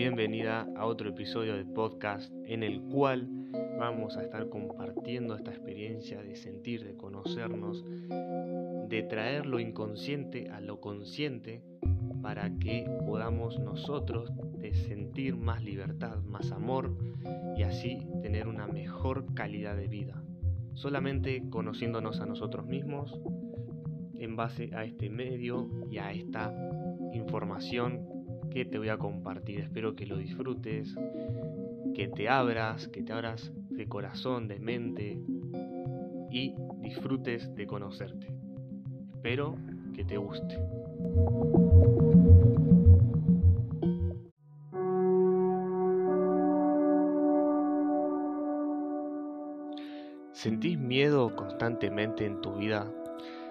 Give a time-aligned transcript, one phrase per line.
[0.00, 3.28] bienvenida a otro episodio del podcast en el cual
[3.78, 7.84] vamos a estar compartiendo esta experiencia de sentir, de conocernos,
[8.88, 11.62] de traer lo inconsciente a lo consciente
[12.22, 16.96] para que podamos nosotros de sentir más libertad, más amor
[17.58, 20.24] y así tener una mejor calidad de vida.
[20.72, 23.20] Solamente conociéndonos a nosotros mismos
[24.18, 26.54] en base a este medio y a esta
[27.12, 28.19] información
[28.50, 29.60] que te voy a compartir.
[29.60, 30.94] Espero que lo disfrutes,
[31.94, 35.18] que te abras, que te abras de corazón, de mente
[36.30, 38.26] y disfrutes de conocerte.
[39.14, 39.56] Espero
[39.94, 40.58] que te guste.
[50.32, 52.90] ¿Sentís miedo constantemente en tu vida?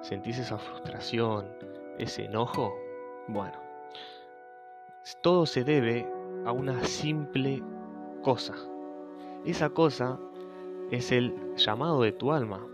[0.00, 1.46] ¿Sentís esa frustración,
[1.98, 2.74] ese enojo?
[3.28, 3.71] Bueno,
[5.22, 6.06] todo se debe
[6.44, 7.62] a una simple
[8.22, 8.54] cosa.
[9.44, 10.18] Esa cosa
[10.90, 12.66] es el llamado de tu alma,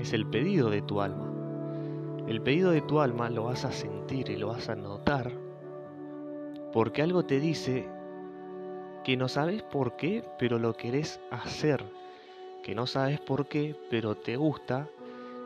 [0.00, 1.32] es el pedido de tu alma.
[2.26, 5.32] El pedido de tu alma lo vas a sentir y lo vas a notar
[6.72, 7.88] porque algo te dice
[9.04, 11.82] que no sabes por qué, pero lo querés hacer
[12.62, 14.88] que no sabes por qué, pero te gusta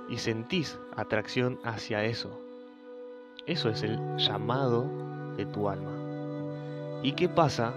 [0.08, 2.40] y sentís atracción hacia eso.
[3.46, 4.90] Eso es el llamado
[5.36, 6.02] de tu alma.
[7.05, 7.75] ¿Y qué pasa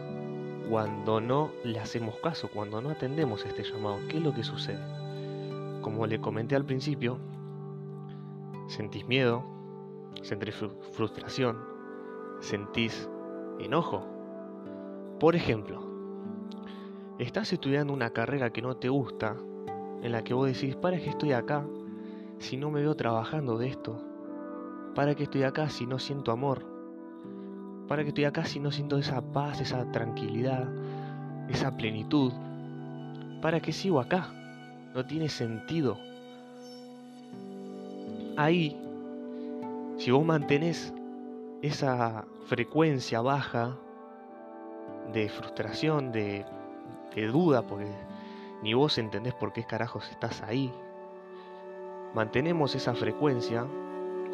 [0.69, 3.97] cuando no le hacemos caso, cuando no atendemos este llamado?
[4.07, 4.79] ¿Qué es lo que sucede?
[5.81, 7.17] Como le comenté al principio,
[8.67, 9.43] sentís miedo,
[10.21, 10.53] sentís
[10.91, 11.57] frustración,
[12.39, 13.09] sentís
[13.59, 14.05] enojo.
[15.19, 15.81] Por ejemplo,
[17.17, 19.35] estás estudiando una carrera que no te gusta,
[20.03, 21.65] en la que vos decís, ¿para qué estoy acá
[22.37, 23.97] si no me veo trabajando de esto?
[24.93, 26.74] ¿Para qué estoy acá si no siento amor?
[27.87, 30.67] ¿Para qué estoy acá si no siento esa paz, esa tranquilidad,
[31.49, 32.33] esa plenitud?
[33.41, 34.29] ¿Para qué sigo acá?
[34.93, 35.97] No tiene sentido.
[38.37, 38.77] Ahí,
[39.97, 40.93] si vos mantenés
[41.61, 43.77] esa frecuencia baja
[45.13, 46.45] de frustración, de
[47.15, 47.89] de duda, porque
[48.61, 50.71] ni vos entendés por qué carajos estás ahí.
[52.13, 53.65] Mantenemos esa frecuencia,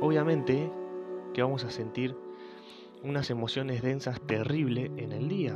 [0.02, 0.72] obviamente
[1.34, 2.18] que vamos a sentir
[3.04, 5.56] unas emociones densas terribles en el día.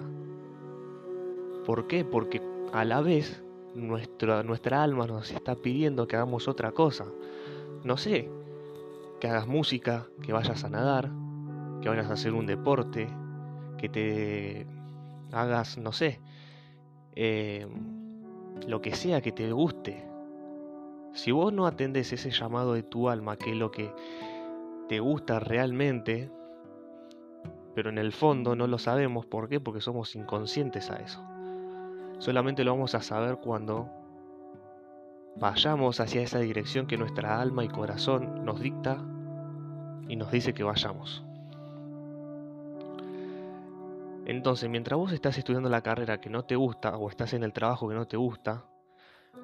[1.65, 2.05] ¿Por qué?
[2.05, 2.41] Porque
[2.73, 7.05] a la vez nuestra, nuestra alma nos está pidiendo que hagamos otra cosa.
[7.83, 8.29] No sé,
[9.19, 11.11] que hagas música, que vayas a nadar,
[11.81, 13.07] que vayas a hacer un deporte,
[13.77, 14.67] que te
[15.31, 16.19] hagas, no sé,
[17.15, 17.69] Em,
[18.67, 20.03] lo que sea que te guste.
[21.13, 23.89] Si vos no atendés ese llamado de tu alma, que es lo que
[24.89, 26.29] te gusta realmente,
[27.75, 29.59] pero en el fondo no lo sabemos, ¿por qué?
[29.59, 31.21] Porque somos inconscientes a eso.
[32.19, 33.89] Solamente lo vamos a saber cuando
[35.35, 38.97] vayamos hacia esa dirección que nuestra alma y corazón nos dicta
[40.07, 41.25] y nos dice que vayamos.
[44.25, 47.51] Entonces, mientras vos estás estudiando la carrera que no te gusta, o estás en el
[47.51, 48.63] trabajo que no te gusta,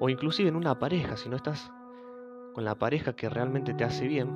[0.00, 1.70] o inclusive en una pareja, si no estás
[2.54, 4.30] con la pareja que realmente te hace bien,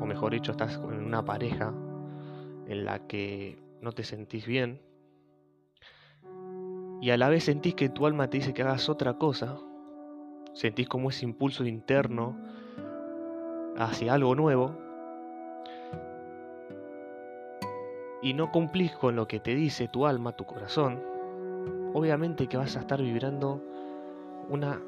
[0.00, 1.72] o mejor dicho, estás en una pareja
[2.70, 4.80] en la que no te sentís bien,
[7.00, 9.58] y a la vez sentís que tu alma te dice que hagas otra cosa,
[10.54, 12.36] sentís como ese impulso interno
[13.76, 14.78] hacia algo nuevo,
[18.22, 21.02] y no cumplís con lo que te dice tu alma, tu corazón,
[21.92, 23.64] obviamente que vas a estar vibrando
[24.48, 24.80] una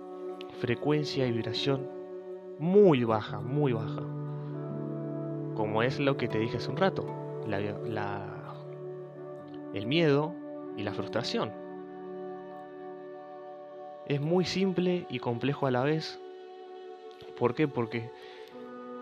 [0.60, 1.88] frecuencia y vibración
[2.60, 4.02] muy baja, muy baja.
[5.56, 7.21] Como es lo que te dije hace un rato,
[9.74, 10.34] el miedo
[10.76, 11.52] y la frustración.
[14.06, 16.20] Es muy simple y complejo a la vez.
[17.38, 17.68] ¿Por qué?
[17.68, 18.10] Porque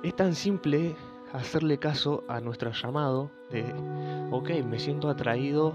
[0.03, 0.95] es tan simple
[1.33, 3.65] hacerle caso a nuestro llamado de,
[4.31, 5.73] ok, me siento atraído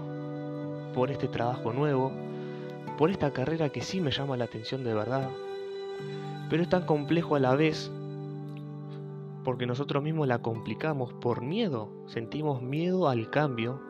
[0.94, 2.12] por este trabajo nuevo,
[2.98, 5.28] por esta carrera que sí me llama la atención de verdad,
[6.48, 7.90] pero es tan complejo a la vez
[9.46, 13.80] porque nosotros mismos la complicamos por miedo, sentimos miedo al cambio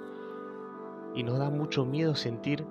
[1.14, 2.66] y nos da mucho miedo sentir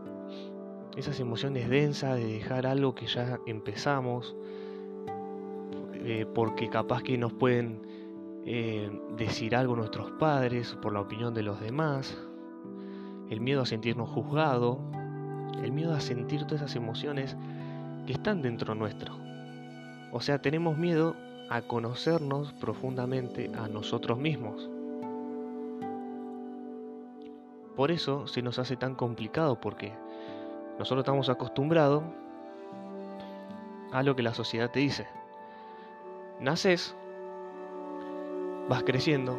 [0.96, 4.36] esas emociones densas de dejar algo que ya empezamos,
[5.96, 7.82] eh, porque capaz que nos pueden
[8.46, 12.16] eh, decir algo nuestros padres por la opinión de los demás,
[13.32, 14.78] el miedo a sentirnos juzgados,
[15.64, 17.36] el miedo a sentir todas esas emociones
[18.06, 19.18] que están dentro nuestro.
[20.12, 21.16] O sea, tenemos miedo
[21.50, 24.70] a conocernos profundamente a nosotros mismos.
[27.76, 29.92] por eso se nos hace tan complicado porque
[30.80, 32.04] nosotros estamos acostumbrados
[33.92, 35.08] a lo que la sociedad te dice.
[36.40, 36.96] Naces,
[38.70, 39.38] vas creciendo,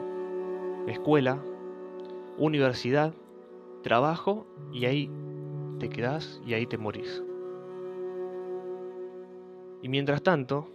[0.87, 1.39] escuela,
[2.39, 3.13] universidad,
[3.83, 5.11] trabajo y ahí
[5.79, 7.23] te quedas y ahí te morís.
[9.83, 10.69] Y mientras tanto,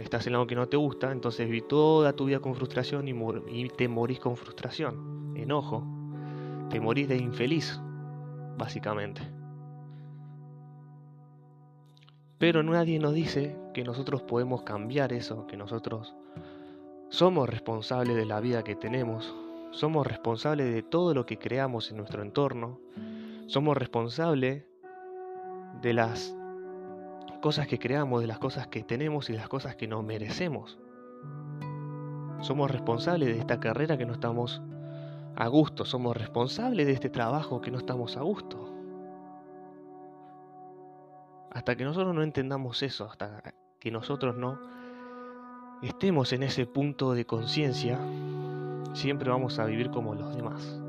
[0.00, 3.14] estás en algo que no te gusta, entonces vivís toda tu vida con frustración y,
[3.48, 5.84] y te morís con frustración, enojo,
[6.70, 7.80] te morís de infeliz,
[8.56, 9.22] básicamente.
[12.38, 16.14] Pero nadie nos dice que nosotros podemos cambiar eso, que nosotros
[17.10, 19.34] somos responsables de la vida que tenemos,
[19.72, 22.80] somos responsables de todo lo que creamos en nuestro entorno,
[23.46, 24.64] somos responsables
[25.82, 26.34] de las
[27.40, 30.78] cosas que creamos, de las cosas que tenemos y las cosas que nos merecemos.
[32.40, 34.62] Somos responsables de esta carrera que no estamos
[35.36, 38.74] a gusto, somos responsables de este trabajo que no estamos a gusto.
[41.50, 43.42] Hasta que nosotros no entendamos eso, hasta
[43.78, 44.58] que nosotros no
[45.82, 47.98] estemos en ese punto de conciencia,
[48.92, 50.80] siempre vamos a vivir como los demás.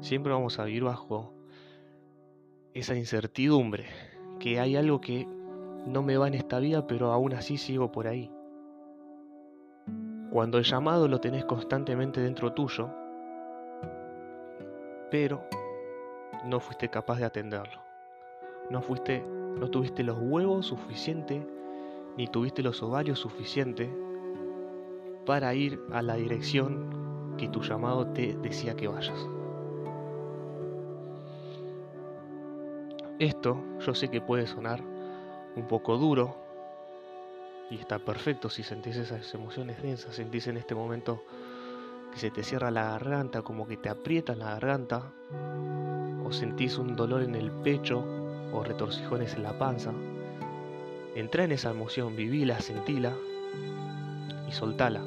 [0.00, 1.32] Siempre vamos a vivir bajo
[2.74, 3.86] esa incertidumbre,
[4.38, 5.26] que hay algo que
[5.86, 8.30] no me va en esta vida, pero aún así sigo por ahí.
[10.30, 12.88] Cuando el llamado lo tenés constantemente dentro tuyo,
[15.10, 15.42] pero
[16.44, 17.80] no fuiste capaz de atenderlo.
[18.70, 19.24] No fuiste,
[19.58, 21.44] no tuviste los huevos suficientes,
[22.16, 23.90] ni tuviste los ovarios suficientes
[25.26, 29.28] para ir a la dirección que tu llamado te decía que vayas.
[33.18, 34.89] Esto yo sé que puede sonar
[35.56, 36.36] un poco duro
[37.70, 41.22] y está perfecto si sentís esas emociones densas, sentís en este momento
[42.12, 45.12] que se te cierra la garganta, como que te aprieta la garganta,
[46.24, 48.04] o sentís un dolor en el pecho
[48.52, 49.92] o retorcijones en la panza.
[51.14, 53.12] Entra en esa emoción, vivila, sentila
[54.48, 55.02] y soltala.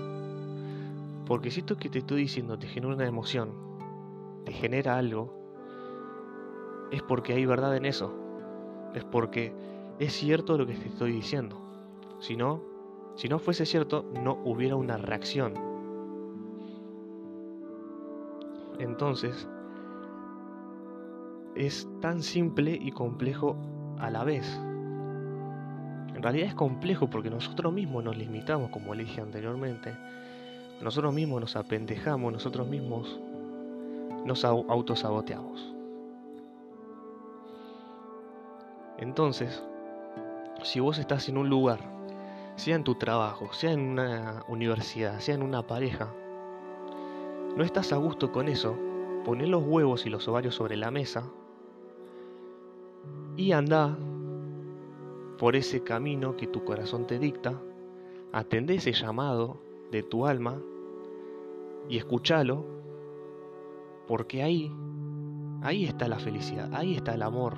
[1.26, 3.52] Porque si esto que te estoy diciendo te genera una emoción,
[4.46, 5.34] te genera algo,
[6.92, 8.14] es porque hay verdad en eso.
[8.94, 9.54] Es porque
[10.04, 11.58] es cierto lo que te estoy diciendo.
[12.20, 12.62] Si no,
[13.16, 15.54] si no fuese cierto, no hubiera una reacción.
[18.80, 19.48] Entonces,
[21.56, 23.56] es tan simple y complejo
[24.00, 24.48] a la vez.
[26.16, 29.96] En realidad es complejo porque nosotros mismos nos limitamos, como le dije anteriormente.
[30.82, 33.20] Nosotros mismos nos apendejamos, nosotros mismos
[34.26, 35.74] nos autosaboteamos.
[38.98, 39.64] Entonces,
[40.64, 41.80] si vos estás en un lugar,
[42.56, 46.14] sea en tu trabajo, sea en una universidad, sea en una pareja,
[47.56, 48.76] no estás a gusto con eso,
[49.26, 51.24] poné los huevos y los ovarios sobre la mesa
[53.36, 53.98] y anda
[55.38, 57.60] por ese camino que tu corazón te dicta,
[58.32, 59.58] atendé ese llamado
[59.92, 60.62] de tu alma
[61.90, 62.66] y escúchalo,
[64.08, 64.72] porque ahí,
[65.62, 67.58] ahí está la felicidad, ahí está el amor,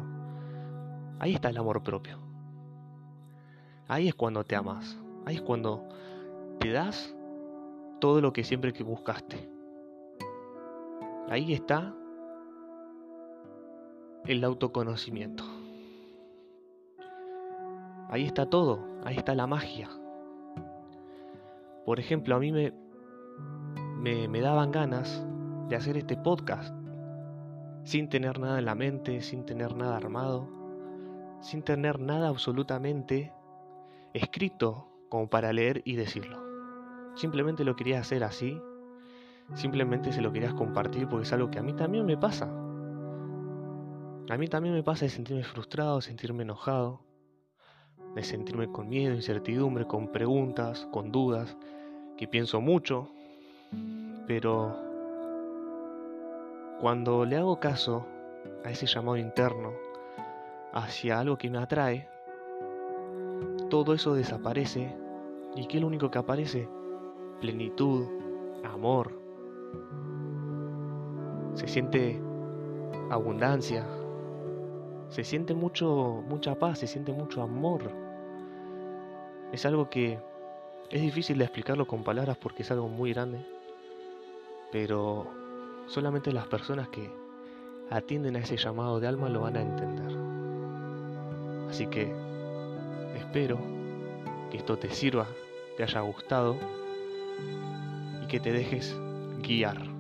[1.20, 2.25] ahí está el amor propio.
[3.88, 4.98] Ahí es cuando te amas.
[5.26, 5.88] Ahí es cuando
[6.60, 7.16] te das
[8.00, 9.50] todo lo que siempre que buscaste.
[11.30, 11.94] Ahí está
[14.26, 15.44] el autoconocimiento.
[18.10, 19.90] Ahí está todo, ahí está la magia.
[21.86, 22.74] Por ejemplo, a mí me,
[23.98, 25.26] me, me, daban ganas
[25.70, 26.74] de hacer este podcast
[27.84, 30.48] sin tener nada en la mente, sin tener nada armado,
[31.42, 33.34] sin tener nada absolutamente
[34.16, 36.42] escrito como para leer y decirlo.
[37.16, 38.62] Simplemente lo querías hacer así,
[39.54, 42.46] simplemente se lo querías compartir porque es algo que a mí también me pasa.
[44.30, 47.02] A mí también me pasa de sentirme frustrado, de sentirme enojado,
[48.16, 51.56] de sentirme con miedo, incertidumbre, con preguntas, con dudas,
[52.18, 53.10] que pienso mucho,
[54.28, 54.76] pero
[56.80, 58.08] cuando le hago caso
[58.64, 59.74] a ese llamado interno
[60.74, 62.10] hacia algo que me atrae,
[63.70, 64.96] todo eso desaparece
[65.56, 66.68] y que lo único que aparece?
[67.42, 68.06] Plenitud,
[68.64, 69.12] amor.
[71.54, 72.22] Se siente
[73.10, 73.86] abundancia.
[75.10, 77.92] Se siente mucho mucha paz, se siente mucho amor.
[79.52, 80.20] Es algo que
[80.90, 83.46] es difícil de explicarlo con palabras porque es algo muy grande.
[84.72, 85.28] Pero
[85.88, 87.10] solamente las personas que
[87.90, 90.18] atienden a ese llamado de alma lo van a entender.
[91.70, 92.25] Así que
[93.36, 93.60] Espero
[94.50, 95.28] que esto te sirva,
[95.76, 96.56] te haya gustado
[98.24, 98.96] y que te dejes
[99.42, 99.95] guiar.